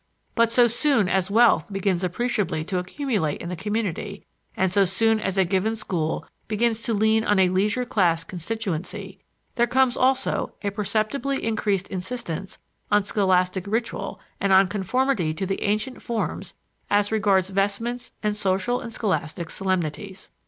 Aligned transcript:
But 0.33 0.51
so 0.51 0.65
soon 0.65 1.07
as 1.07 1.29
wealth 1.29 1.71
begins 1.71 2.03
appreciably 2.03 2.63
to 2.65 2.79
accumulate 2.79 3.39
in 3.39 3.49
the 3.49 3.55
community, 3.55 4.25
and 4.57 4.73
so 4.73 4.83
soon 4.83 5.19
as 5.19 5.37
a 5.37 5.45
given 5.45 5.75
school 5.75 6.25
begins 6.47 6.81
to 6.81 6.93
lean 6.95 7.23
on 7.23 7.37
a 7.37 7.49
leisure 7.49 7.85
class 7.85 8.23
constituency, 8.23 9.19
there 9.53 9.67
comes 9.67 9.95
also 9.95 10.55
a 10.63 10.71
perceptibly 10.71 11.43
increased 11.45 11.87
insistence 11.89 12.57
on 12.91 13.05
scholastic 13.05 13.67
ritual 13.67 14.19
and 14.39 14.51
on 14.51 14.67
conformity 14.67 15.35
to 15.35 15.45
the 15.45 15.61
ancient 15.61 16.01
forms 16.01 16.55
as 16.89 17.11
regards 17.11 17.49
vestments 17.49 18.11
and 18.23 18.35
social 18.35 18.79
and 18.81 18.91
scholastic 18.93 19.51
solemnities. 19.51 20.31